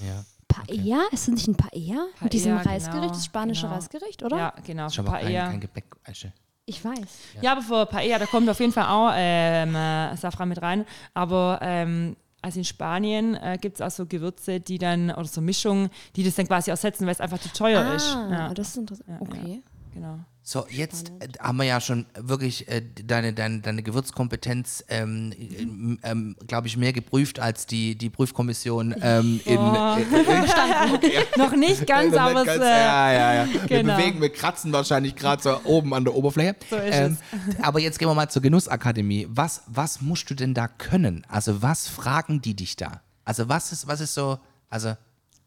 [0.01, 0.25] Ja.
[0.49, 1.03] Paella?
[1.11, 2.07] Ist das nicht ein Paella?
[2.21, 3.75] Mit diesem Paella, Reisgericht, genau, das spanische genau.
[3.75, 4.37] Reisgericht, oder?
[4.37, 4.87] Ja, genau.
[4.87, 5.49] Ist aber kein, Paella.
[5.51, 5.85] kein Gebäck.
[6.05, 6.33] Eiche.
[6.67, 6.97] Ich weiß.
[7.43, 10.87] Ja, aber für Paella, da kommt auf jeden Fall auch ähm, äh, Safran mit rein.
[11.12, 15.40] Aber ähm, also in Spanien äh, gibt es auch so Gewürze, die dann, oder so
[15.40, 18.14] Mischungen, die das dann quasi ersetzen, weil es einfach zu teuer ist.
[18.14, 19.09] Ah, Ja, das ist interessant.
[19.09, 19.62] Ja, okay.
[19.93, 20.19] genau.
[20.46, 25.98] So, jetzt äh, haben wir ja schon wirklich äh, deine, deine, deine Gewürzkompetenz, ähm, ähm,
[26.02, 29.96] ähm, glaube ich, mehr geprüft als die, die Prüfkommission ähm, in, Oh.
[29.96, 30.04] in,
[31.38, 33.48] Noch nicht ganz, aber es, äh, ja, ja, ja.
[33.54, 33.96] Wir genau.
[33.96, 36.57] bewegen, wir kratzen wahrscheinlich gerade so oben an der Oberfläche.
[36.68, 37.16] So ist ähm,
[37.62, 39.26] aber jetzt gehen wir mal zur Genussakademie.
[39.30, 41.24] Was, was musst du denn da können?
[41.26, 43.00] Also was fragen die dich da?
[43.24, 44.94] Also was ist, was ist so, also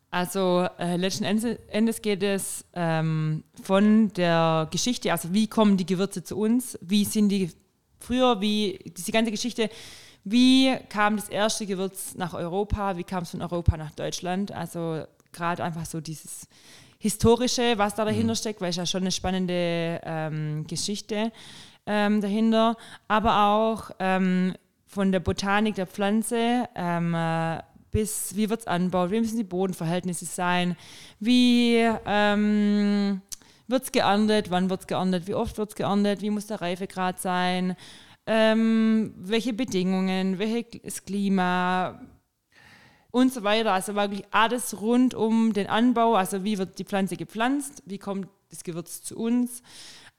[0.09, 5.85] Also äh, letzten Endes, Endes geht es ähm, von der Geschichte, also wie kommen die
[5.85, 7.51] Gewürze zu uns, wie sind die
[7.99, 9.69] früher, wie diese ganze Geschichte,
[10.23, 15.03] wie kam das erste Gewürz nach Europa, wie kam es von Europa nach Deutschland, also
[15.33, 16.47] gerade einfach so dieses
[16.99, 21.31] historische, was da dahinter steckt, weil es ja schon eine spannende ähm, Geschichte
[21.85, 27.59] ähm, dahinter, aber auch ähm, von der Botanik der Pflanze ähm, äh,
[27.97, 30.77] bis wie wird es angebaut, wie müssen die Bodenverhältnisse sein,
[31.19, 33.23] wie ähm,
[33.67, 36.61] wird es geerntet, wann wird es geerntet, wie oft wird es geerntet, wie muss der
[36.61, 37.75] Reifegrad sein,
[38.27, 41.99] ähm, welche Bedingungen, welches Klima
[43.09, 43.73] und so weiter.
[43.73, 48.27] Also wirklich alles rund um den Anbau, also wie wird die Pflanze gepflanzt, wie kommt
[48.51, 49.63] das Gewürz zu uns.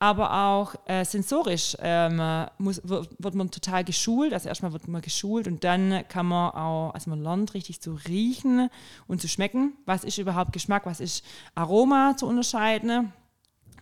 [0.01, 2.23] Aber auch äh, sensorisch ähm,
[2.59, 4.33] muss, wird, man total geschult.
[4.33, 7.99] Also erstmal wird man geschult und dann kann man auch, also man lernt richtig zu
[8.07, 8.71] riechen
[9.09, 9.73] und zu schmecken.
[9.87, 11.25] Was ist überhaupt Geschmack, was ist
[11.57, 13.13] Aroma zu unterscheiden.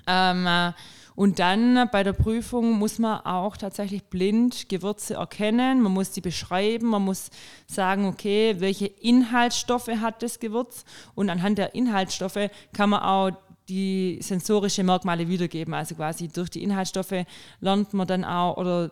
[0.07, 0.73] Ähm,
[1.17, 5.81] und dann bei der Prüfung muss man auch tatsächlich blind Gewürze erkennen.
[5.81, 6.89] Man muss sie beschreiben.
[6.89, 7.31] Man muss
[7.67, 10.85] sagen, okay, welche Inhaltsstoffe hat das Gewürz?
[11.15, 13.31] Und anhand der Inhaltsstoffe kann man auch
[13.69, 15.75] die sensorische Merkmale wiedergeben.
[15.75, 17.25] Also quasi durch die Inhaltsstoffe
[17.61, 18.91] lernt man dann auch oder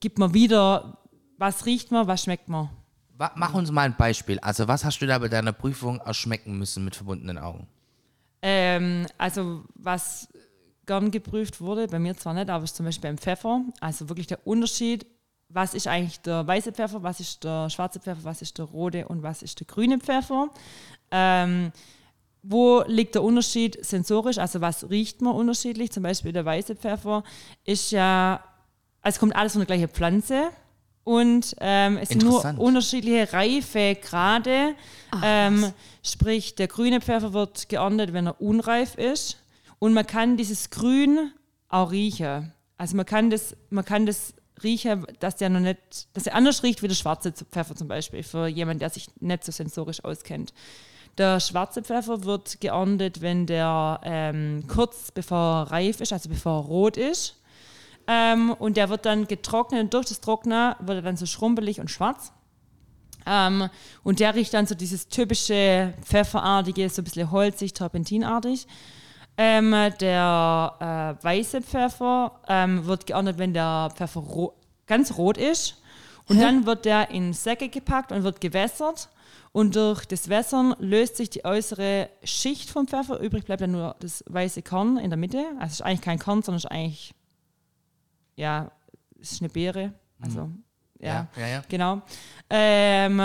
[0.00, 0.98] gibt man wieder,
[1.38, 2.70] was riecht man, was schmeckt man.
[3.16, 4.38] Mach uns mal ein Beispiel.
[4.40, 7.68] Also was hast du da bei deiner Prüfung erschmecken müssen mit verbundenen Augen?
[8.42, 10.28] Ähm, also was
[10.86, 13.62] gern geprüft wurde, bei mir zwar nicht, aber ist zum Beispiel beim Pfeffer.
[13.80, 15.06] Also wirklich der Unterschied,
[15.48, 19.06] was ist eigentlich der weiße Pfeffer, was ist der schwarze Pfeffer, was ist der rote
[19.08, 20.50] und was ist der grüne Pfeffer.
[21.10, 21.72] Ähm,
[22.46, 24.38] wo liegt der Unterschied sensorisch?
[24.38, 25.90] Also was riecht man unterschiedlich?
[25.90, 27.24] Zum Beispiel der weiße Pfeffer
[27.64, 28.44] ist ja,
[29.00, 30.50] also es kommt alles von der gleichen Pflanze
[31.04, 34.74] und ähm, es sind nur unterschiedliche Reifegrade.
[35.22, 39.38] Ähm, sprich, der grüne Pfeffer wird geerntet, wenn er unreif ist
[39.78, 41.32] und man kann dieses Grün
[41.68, 42.52] auch riechen.
[42.76, 45.78] Also man kann das, man kann das riechen, dass der noch nicht,
[46.12, 49.44] dass er anders riecht wie der schwarze Pfeffer zum Beispiel, für jemanden, der sich nicht
[49.44, 50.52] so sensorisch auskennt.
[51.18, 56.60] Der schwarze Pfeffer wird geerntet, wenn der ähm, kurz bevor er reif ist, also bevor
[56.60, 57.40] er rot ist.
[58.06, 61.80] Ähm, und der wird dann getrocknet und durch das Trocknen wird er dann so schrumpelig
[61.80, 62.32] und schwarz.
[63.26, 63.68] Ähm,
[64.02, 68.66] und der riecht dann so dieses typische Pfefferartige, so ein bisschen holzig, terpentinartig.
[69.36, 74.54] Ähm, der äh, weiße Pfeffer ähm, wird geerntet, wenn der Pfeffer ro
[74.86, 75.80] ganz rot ist.
[76.28, 76.42] Und Hä?
[76.42, 79.08] dann wird der in Säcke gepackt und wird gewässert.
[79.54, 83.20] Und durch das Wässern löst sich die äußere Schicht vom Pfeffer.
[83.20, 85.46] Übrig bleibt dann nur das weiße Korn in der Mitte.
[85.60, 87.14] Also es ist eigentlich kein Korn, sondern es ist eigentlich,
[88.34, 88.72] ja,
[89.20, 89.94] es ist eine Beere.
[90.20, 90.64] Also, mhm.
[90.98, 92.02] ja, ja, ja, ja, genau.
[92.50, 93.20] Ähm,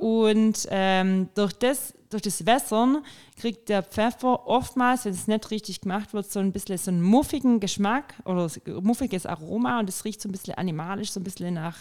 [0.00, 3.04] und ähm, durch, das, durch das Wässern
[3.36, 7.02] kriegt der Pfeffer oftmals, wenn es nicht richtig gemacht wird, so ein bisschen so einen
[7.02, 11.52] muffigen Geschmack oder muffiges Aroma und es riecht so ein bisschen animalisch, so ein bisschen
[11.52, 11.76] nach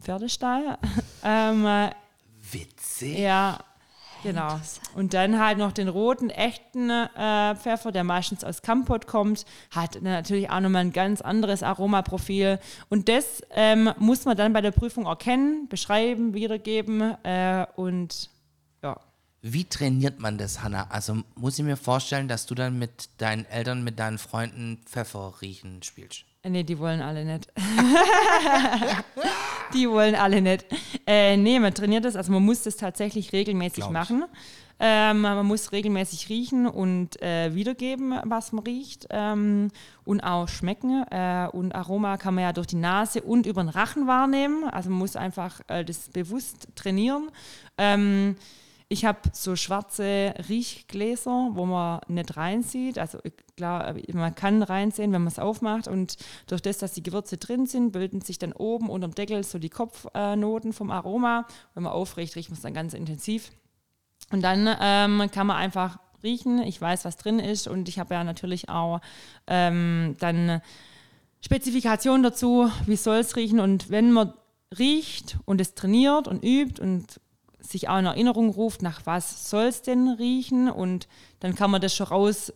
[0.00, 0.78] Pferdestall.
[1.24, 1.90] ähm,
[2.54, 3.18] Witzig.
[3.18, 3.58] Ja,
[4.22, 4.60] genau.
[4.94, 10.00] Und dann halt noch den roten, echten äh, Pfeffer, der meistens aus Kampot kommt, hat
[10.02, 12.58] natürlich auch nochmal ein ganz anderes Aromaprofil.
[12.88, 18.30] Und das ähm, muss man dann bei der Prüfung erkennen, beschreiben, wiedergeben äh, und.
[19.46, 20.86] Wie trainiert man das, Hanna?
[20.88, 25.34] Also muss ich mir vorstellen, dass du dann mit deinen Eltern, mit deinen Freunden Pfeffer
[25.42, 26.24] riechen spielst?
[26.44, 27.52] Nee, die wollen alle nicht.
[29.74, 30.64] die wollen alle nicht.
[31.06, 34.24] Äh, nee, man trainiert das, also man muss das tatsächlich regelmäßig machen.
[34.80, 39.70] Ähm, man muss regelmäßig riechen und äh, wiedergeben, was man riecht ähm,
[40.06, 41.04] und auch schmecken.
[41.10, 44.64] Äh, und Aroma kann man ja durch die Nase und über den Rachen wahrnehmen.
[44.64, 47.30] Also man muss einfach äh, das bewusst trainieren.
[47.76, 48.36] Ähm,
[48.94, 52.96] ich habe so schwarze Riechgläser, wo man nicht reinsieht.
[52.96, 53.18] Also
[53.56, 55.88] klar, man kann reinsehen, wenn man es aufmacht.
[55.88, 59.42] Und durch das, dass die Gewürze drin sind, bilden sich dann oben unter dem Deckel
[59.42, 61.44] so die Kopfnoten vom Aroma.
[61.74, 63.50] Wenn man aufregt, riecht man es dann ganz intensiv.
[64.30, 66.62] Und dann ähm, kann man einfach riechen.
[66.62, 67.66] Ich weiß, was drin ist.
[67.66, 69.00] Und ich habe ja natürlich auch
[69.48, 70.62] ähm, dann
[71.40, 73.58] Spezifikationen dazu, wie soll es riechen.
[73.58, 74.34] Und wenn man
[74.78, 77.20] riecht und es trainiert und übt und
[77.66, 81.08] sich auch in Erinnerung ruft, nach was soll es denn riechen und
[81.40, 82.52] dann kann man das schon raus,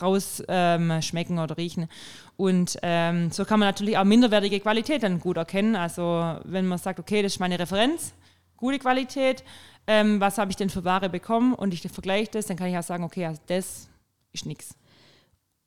[0.00, 1.88] raus ähm, oder riechen.
[2.36, 5.76] Und ähm, so kann man natürlich auch minderwertige Qualität dann gut erkennen.
[5.76, 8.12] Also wenn man sagt, okay, das ist meine Referenz,
[8.56, 9.44] gute Qualität,
[9.86, 12.78] ähm, was habe ich denn für Ware bekommen und ich vergleiche das, dann kann ich
[12.78, 13.88] auch sagen, okay, also das
[14.32, 14.74] ist nichts.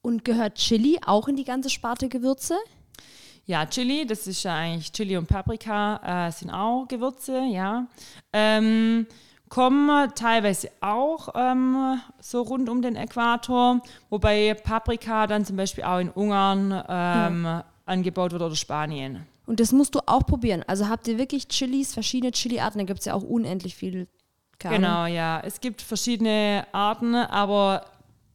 [0.02, 2.56] Und gehört Chili auch in die ganze Sparte Gewürze?
[3.48, 7.88] Ja, Chili, das ist ja eigentlich Chili und Paprika, äh, sind auch Gewürze, ja.
[8.34, 9.08] Ähm,
[9.48, 16.00] kommen teilweise auch ähm, so rund um den Äquator, wobei Paprika dann zum Beispiel auch
[16.00, 17.64] in Ungarn ähm, ja.
[17.86, 19.26] angebaut wird oder Spanien.
[19.46, 20.66] Und das musst du auch probieren.
[20.68, 24.08] Also habt ihr wirklich Chilis, verschiedene Chili-Arten, da gibt es ja auch unendlich viele.
[24.60, 25.40] Genau, ja.
[25.46, 27.86] Es gibt verschiedene Arten, aber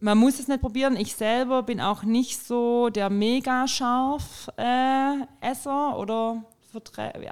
[0.03, 0.97] man muss es nicht probieren.
[0.97, 6.43] Ich selber bin auch nicht so der mega scharf äh, Esser oder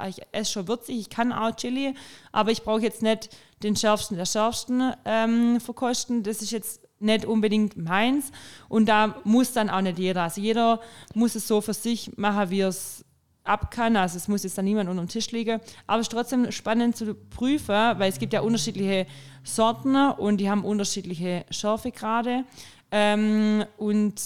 [0.08, 1.94] ich esse schon würzig, ich kann auch Chili,
[2.30, 3.30] aber ich brauche jetzt nicht
[3.62, 6.22] den schärfsten der schärfsten ähm, verkosten.
[6.22, 8.32] Das ist jetzt nicht unbedingt meins
[8.68, 10.24] und da muss dann auch nicht jeder.
[10.24, 10.80] Also jeder
[11.14, 13.04] muss es so für sich machen, wie er es
[13.50, 13.96] ab kann.
[13.96, 15.60] Also es muss jetzt dann niemand unter dem Tisch liegen.
[15.86, 19.06] Aber es ist trotzdem spannend zu prüfen, weil es gibt ja unterschiedliche
[19.44, 22.44] Sorten und die haben unterschiedliche Schärfegrade.
[22.90, 24.20] ähm, und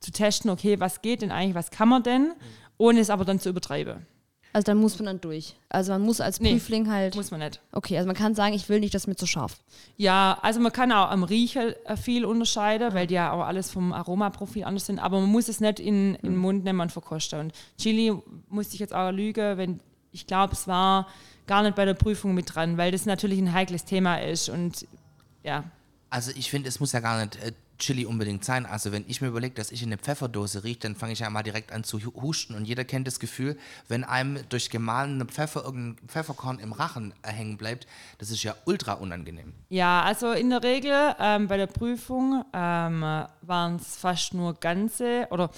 [0.00, 2.32] zu testen, okay, was geht denn eigentlich, was kann man denn,
[2.76, 4.06] ohne es aber dann zu übertreiben.
[4.54, 5.54] Also dann muss man dann durch.
[5.70, 7.14] Also man muss als Nee, Prüfling halt.
[7.14, 7.60] Muss man nicht.
[7.72, 9.56] Okay, also man kann sagen, ich will nicht, dass mir zu scharf.
[9.96, 13.70] Ja, also man kann auch am Riechen äh, viel unterscheiden, weil die ja auch alles
[13.70, 16.92] vom Aromaprofil anders sind, aber man muss es nicht in, in den Mund nehmen und
[16.92, 17.40] verkosten.
[17.40, 18.12] Und Chili
[18.50, 19.80] musste ich jetzt auch lügen, wenn
[20.12, 21.08] ich glaube, es war
[21.46, 24.86] gar nicht bei der Prüfung mit dran, weil das natürlich ein heikles Thema ist und
[25.42, 25.64] ja.
[26.10, 28.64] Also ich finde, es muss ja gar nicht äh, Chili unbedingt sein.
[28.64, 31.28] Also wenn ich mir überlege, dass ich in eine Pfefferdose rieche, dann fange ich ja
[31.30, 32.54] mal direkt an zu hu- husten.
[32.54, 37.56] Und jeder kennt das Gefühl, wenn einem durch gemahlene Pfeffer irgendein Pfefferkorn im Rachen hängen
[37.58, 37.86] bleibt,
[38.18, 39.52] das ist ja ultra unangenehm.
[39.68, 43.02] Ja, also in der Regel ähm, bei der Prüfung ähm,
[43.42, 45.50] waren es fast nur ganze oder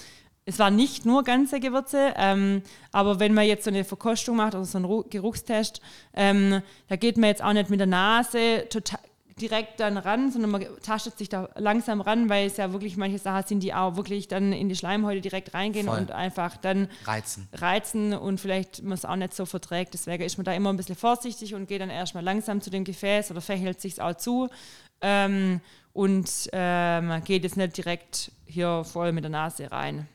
[0.47, 2.61] es waren nicht nur ganze Gewürze, ähm,
[2.91, 5.81] aber wenn man jetzt so eine Verkostung macht oder so einen Ru- Geruchstest,
[6.13, 8.99] ähm, da geht man jetzt auch nicht mit der Nase total
[9.39, 13.19] direkt dann ran, sondern man tastet sich da langsam ran, weil es ja wirklich manche
[13.19, 15.99] Sachen sind, die auch wirklich dann in die Schleimhäute direkt reingehen Voll.
[15.99, 17.49] und einfach dann Reizen.
[17.51, 19.93] reizen und vielleicht man es auch nicht so verträgt.
[19.93, 22.85] Deswegen ist man da immer ein bisschen vorsichtig und geht dann erstmal langsam zu dem
[22.85, 24.49] Gefäß oder fächelt sich auch zu
[25.01, 25.59] ähm,
[25.91, 30.07] und ähm, geht jetzt nicht direkt hier voll mit der Nase rein.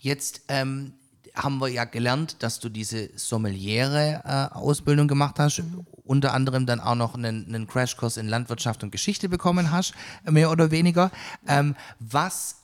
[0.00, 0.92] Jetzt ähm,
[1.34, 5.62] haben wir ja gelernt, dass du diese Sommeliere-Ausbildung gemacht hast,
[6.04, 10.50] unter anderem dann auch noch einen, einen Crashkurs in Landwirtschaft und Geschichte bekommen hast, mehr
[10.50, 11.10] oder weniger.
[11.46, 12.56] Ähm, was,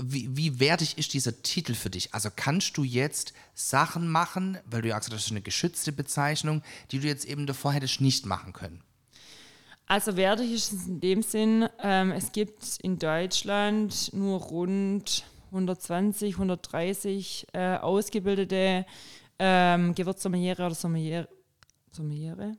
[0.00, 2.14] wie, wie wertig ist dieser Titel für dich?
[2.14, 5.92] Also kannst du jetzt Sachen machen, weil du ja gesagt hast, das ist eine geschützte
[5.92, 8.82] Bezeichnung, die du jetzt eben davor hättest nicht machen können?
[9.88, 16.34] Also wertig ist es in dem Sinn, ähm, es gibt in Deutschland nur rund 120,
[16.34, 18.84] 130 äh, ausgebildete
[19.38, 20.74] ähm, Gewürzsommeliere oder
[21.96, 22.56] Sommeliere.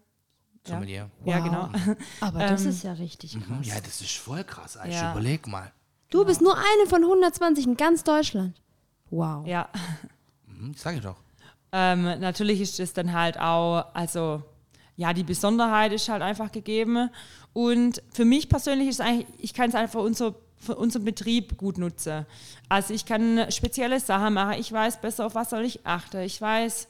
[0.67, 0.73] Ja.
[0.75, 1.09] Sommelier.
[1.25, 1.69] Ja, genau.
[2.19, 3.47] Aber das ist ja richtig krass.
[3.47, 4.75] Hm, Ja, das ist voll krass.
[4.77, 5.11] Also Ja.
[5.13, 5.71] überleg mal.
[6.09, 8.61] Du bist nur eine von 120 in ganz Deutschland.
[9.09, 9.45] Wow.
[9.47, 9.69] Ja.
[10.47, 11.17] Hm, sag ich doch.
[11.71, 14.41] Ähm, natürlich ist es dann halt auch, also
[14.95, 17.09] ja, die Besonderheit ist halt einfach gegeben.
[17.53, 21.57] Und für mich persönlich ist es eigentlich, ich kann es einfach unser, für unseren Betrieb
[21.57, 22.25] gut nutzen.
[22.69, 24.55] Also ich kann spezielle Sachen machen.
[24.59, 26.21] Ich weiß besser, auf was soll ich achten.
[26.21, 26.87] Ich weiß,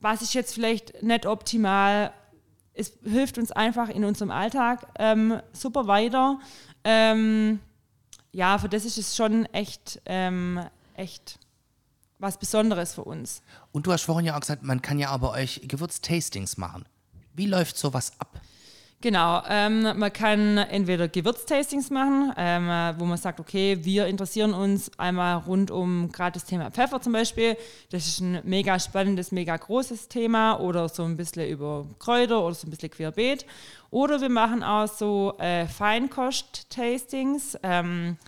[0.00, 2.12] was ist jetzt vielleicht nicht optimal.
[2.74, 6.38] Es hilft uns einfach in unserem Alltag ähm, super weiter.
[6.84, 7.60] Ähm,
[8.32, 10.60] ja, für das ist es schon echt, ähm,
[10.94, 11.38] echt
[12.18, 13.42] was Besonderes für uns.
[13.72, 16.84] Und du hast vorhin ja auch gesagt, man kann ja aber euch Gewürztastings machen.
[17.34, 18.40] Wie läuft sowas ab?
[19.02, 24.52] Genau, ähm, man kann entweder Gewürztastings machen, ähm, äh, wo man sagt, okay, wir interessieren
[24.52, 27.56] uns einmal rund um gerade das Thema Pfeffer zum Beispiel.
[27.90, 32.54] Das ist ein mega spannendes, mega großes Thema oder so ein bisschen über Kräuter oder
[32.54, 33.46] so ein bisschen querbeet.
[33.90, 38.18] Oder wir machen auch so äh, Feinkost-Tastings, ähm,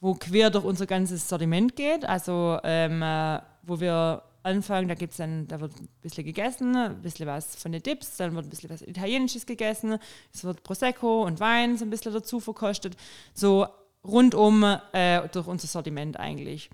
[0.00, 2.04] wo quer durch unser ganzes Sortiment geht.
[2.04, 7.00] Also ähm, äh, wo wir anfangen, da gibt's dann, da wird ein bisschen gegessen, ein
[7.02, 9.98] bisschen was von den Dips, dann wird ein bisschen was Italienisches gegessen,
[10.32, 12.96] es wird Prosecco und Wein so ein bisschen dazu verkostet.
[13.34, 13.66] So
[14.04, 16.70] rundum äh, durch unser Sortiment eigentlich.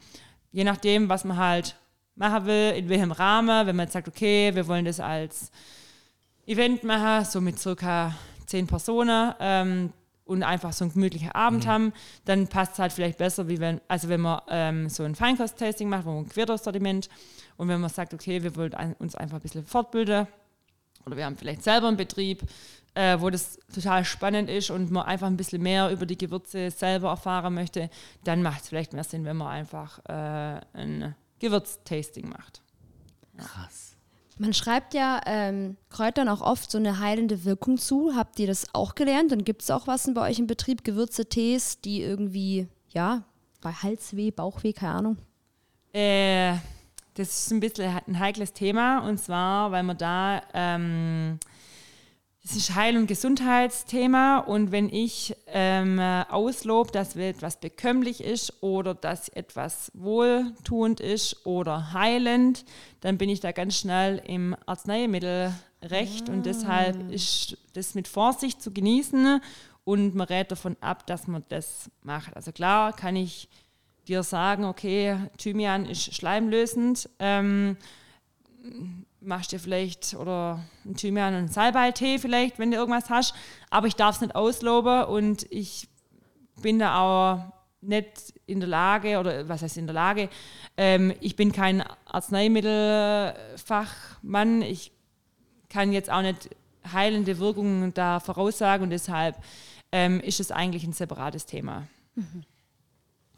[0.51, 1.77] Je nachdem, was man halt
[2.15, 5.51] machen will, in welchem Rahmen, wenn man jetzt sagt, okay, wir wollen das als
[6.47, 8.15] Event machen, so mit circa
[8.47, 9.93] zehn Personen ähm,
[10.29, 11.93] und einfach so einen gemütlichen Abend haben,
[12.27, 15.89] dann passt es halt vielleicht besser, wie wenn, also wenn man ähm, so ein Feinkost-Tasting
[15.89, 17.09] macht, wo man ein Quersortiment
[17.57, 20.27] und wenn man sagt, okay, wir wollen uns einfach ein bisschen fortbilden
[21.07, 22.43] oder wir haben vielleicht selber einen Betrieb,
[22.95, 26.71] äh, wo das total spannend ist und man einfach ein bisschen mehr über die Gewürze
[26.71, 27.89] selber erfahren möchte,
[28.25, 32.61] dann macht es vielleicht mehr Sinn, wenn man einfach äh, ein Gewürztasting macht.
[33.39, 33.98] Krass.
[34.39, 38.15] Man schreibt ja ähm, Kräutern auch oft so eine heilende Wirkung zu.
[38.15, 39.33] Habt ihr das auch gelernt?
[39.33, 43.25] Und gibt es auch was bei euch im Betrieb, Gewürze, Tees, die irgendwie, ja,
[43.61, 45.17] bei Halsweh, Bauchweh, keine Ahnung?
[45.93, 46.55] Äh,
[47.15, 51.41] das ist ein bisschen ein heikles Thema und zwar, weil man da, ähm,
[52.49, 58.95] das ist Heil- und Gesundheitsthema und wenn ich ähm, auslobe, dass etwas bekömmlich ist oder
[58.95, 62.65] dass etwas wohltuend ist oder heilend,
[63.03, 68.73] dann bin ich da ganz schnell im Arzneimittelrecht und deshalb ist das mit Vorsicht zu
[68.73, 69.43] genießen
[69.85, 72.35] und man rät davon ab, dass man das macht.
[72.35, 73.51] Also klar kann ich
[74.07, 77.77] dir sagen, okay, Thymian ist schleimlösend, ähm,
[79.21, 83.35] machst dir vielleicht oder ein Thymian und einen Salbeitee vielleicht, wenn du irgendwas hast,
[83.71, 85.89] aber ich darf es nicht ausloben und ich
[86.61, 87.41] bin da auch
[87.81, 90.29] nicht in der Lage, oder was heißt in der Lage,
[90.77, 94.93] ähm, ich bin kein Arzneimittelfachmann, ich
[95.69, 96.51] kann jetzt auch nicht
[96.93, 99.37] heilende Wirkungen da voraussagen und deshalb
[99.93, 101.87] ähm, ist es eigentlich ein separates Thema.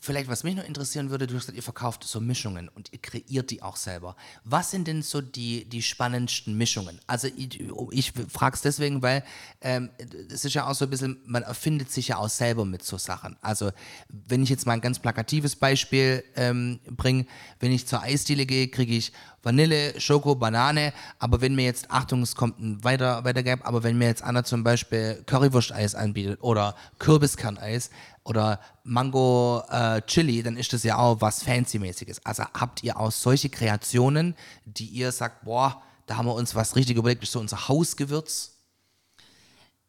[0.02, 2.98] Vielleicht, was mich noch interessieren würde, du hast gesagt, ihr verkauft so Mischungen und ihr
[2.98, 4.16] kreiert die auch selber.
[4.44, 6.98] Was sind denn so die, die spannendsten Mischungen?
[7.06, 7.60] Also ich,
[7.90, 9.22] ich frage es deswegen, weil
[9.60, 9.90] ähm,
[10.32, 12.96] es ist ja auch so ein bisschen, man erfindet sich ja auch selber mit so
[12.96, 13.36] Sachen.
[13.42, 13.72] Also
[14.08, 17.26] wenn ich jetzt mal ein ganz plakatives Beispiel ähm, bringe,
[17.58, 22.22] wenn ich zur Eisdiele gehe, kriege ich Vanille, Schoko, Banane, aber wenn mir jetzt, Achtung,
[22.22, 26.42] es kommt ein weiter, weiter Gap, aber wenn mir jetzt einer zum Beispiel Currywurst-Eis anbietet
[26.42, 27.90] oder Kürbiskerneis,
[28.30, 32.24] oder Mango äh, Chili, dann ist das ja auch was Fancy-mäßiges.
[32.24, 36.76] Also habt ihr auch solche Kreationen, die ihr sagt, boah, da haben wir uns was
[36.76, 38.56] richtig überlegt, ist so unser Hausgewürz?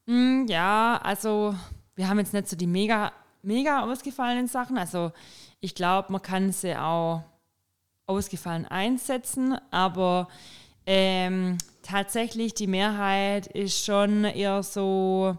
[0.08, 1.56] Mm, ja, also
[1.96, 3.12] wir haben jetzt nicht so die mega,
[3.44, 4.78] mega ausgefallenen Sachen.
[4.78, 5.12] Also
[5.60, 7.24] ich glaube, man kann sie auch
[8.08, 10.28] ausgefallen einsetzen, aber
[10.86, 15.38] ähm, tatsächlich die Mehrheit ist schon eher so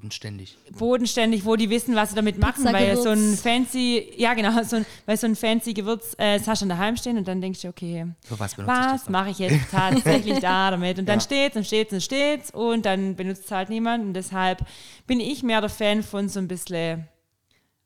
[0.00, 0.56] Bodenständig.
[0.78, 4.76] bodenständig, wo die wissen, was sie damit machen, weil so ein fancy, ja genau, so
[4.76, 7.60] ein, weil so ein fancy Gewürz, äh, das hast du daheim stehen und dann denkst
[7.62, 10.98] du, okay, Für was was mache ich jetzt tatsächlich da damit?
[10.98, 11.24] Und dann Ja.
[11.24, 14.64] steht's und steht's und steht's und dann benutzt es halt niemand und deshalb
[15.06, 17.06] bin ich mehr der Fan von so ein bisschen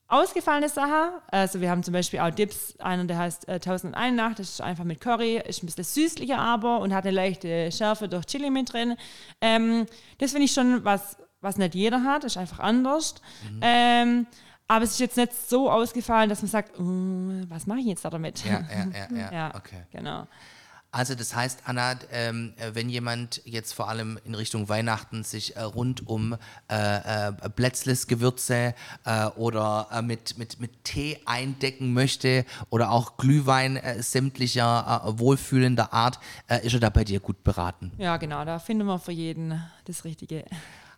[0.07, 1.19] ausgefallene Sachen.
[1.29, 4.61] Also wir haben zum Beispiel auch Dips, einer der heißt äh, 1001 Nacht, das ist
[4.61, 8.51] einfach mit Curry, ist ein bisschen süßlicher aber und hat eine leichte Schärfe durch Chili
[8.51, 8.97] mit drin.
[9.41, 9.87] Ähm,
[10.19, 13.15] das finde ich schon was, was nicht jeder hat, ist einfach anders.
[13.49, 13.61] Mhm.
[13.63, 14.27] Ähm,
[14.67, 18.05] aber es ist jetzt nicht so ausgefallen, dass man sagt, "Uh, was mache ich jetzt
[18.05, 18.43] da damit?
[18.45, 19.33] Ja, ja, ja, ja.
[19.33, 19.85] Ja, Okay.
[19.93, 20.27] genau.
[20.91, 25.57] Also das heißt, Anna, ähm, äh, wenn jemand jetzt vor allem in Richtung Weihnachten sich
[25.57, 26.37] äh, rund um
[26.71, 33.81] äh, äh, Blätzles-Gewürze äh, oder äh, mit, mit, mit Tee eindecken möchte oder auch Glühwein
[33.99, 36.21] sämtlicher wohlfühlender Art,
[36.63, 37.91] ist er da bei dir gut beraten.
[37.99, 40.45] Ja, genau, da finden wir für jeden das Richtige.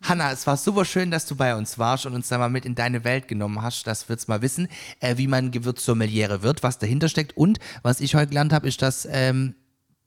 [0.03, 2.65] Hanna, es war super schön, dass du bei uns warst und uns da mal mit
[2.65, 3.87] in deine Welt genommen hast.
[3.87, 4.69] Das wird's mal wissen,
[5.01, 7.37] äh, wie man Gewürzsommeliere wird, was dahinter steckt.
[7.37, 9.55] Und was ich heute gelernt habe, ist, dass ähm,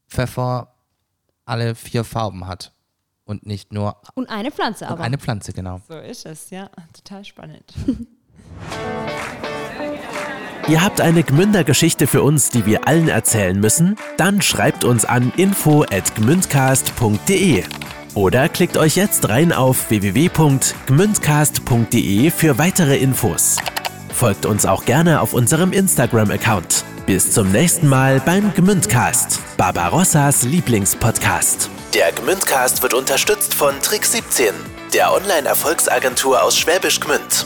[0.08, 0.76] Pfeffer
[1.46, 2.74] alle vier Farben hat.
[3.26, 5.04] Und nicht nur Und eine Pflanze und aber.
[5.04, 5.82] eine Pflanze, genau.
[5.88, 7.74] So ist es, ja, total spannend.
[10.68, 13.98] Ihr habt eine Gmünder-Geschichte für uns, die wir allen erzählen müssen?
[14.18, 17.64] Dann schreibt uns an info@gmündcast.de
[18.16, 23.58] oder klickt euch jetzt rein auf www.gmündcast.de für weitere Infos.
[24.14, 26.84] Folgt uns auch gerne auf unserem Instagram-Account.
[27.06, 31.70] Bis zum nächsten Mal beim Gmündcast, Barbarossas Lieblingspodcast.
[31.94, 34.54] Der Gmündcast wird unterstützt von Trick 17,
[34.94, 37.46] der Online-Erfolgsagentur aus Schwäbisch Gmünd.